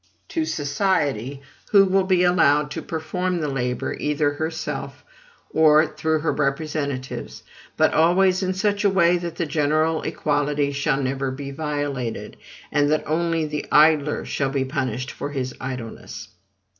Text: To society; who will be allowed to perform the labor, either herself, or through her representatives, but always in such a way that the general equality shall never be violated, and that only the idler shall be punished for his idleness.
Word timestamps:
To 0.29 0.45
society; 0.45 1.43
who 1.71 1.85
will 1.85 2.05
be 2.05 2.23
allowed 2.23 2.71
to 2.71 2.81
perform 2.81 3.39
the 3.39 3.47
labor, 3.47 3.93
either 3.93 4.31
herself, 4.33 5.05
or 5.51 5.85
through 5.85 6.21
her 6.21 6.31
representatives, 6.33 7.43
but 7.77 7.93
always 7.93 8.41
in 8.41 8.55
such 8.55 8.83
a 8.83 8.89
way 8.89 9.17
that 9.17 9.35
the 9.35 9.45
general 9.45 10.01
equality 10.01 10.71
shall 10.71 11.03
never 11.03 11.29
be 11.29 11.51
violated, 11.51 12.37
and 12.71 12.89
that 12.89 13.03
only 13.05 13.45
the 13.45 13.67
idler 13.71 14.25
shall 14.25 14.49
be 14.49 14.65
punished 14.65 15.11
for 15.11 15.29
his 15.29 15.53
idleness. 15.61 16.29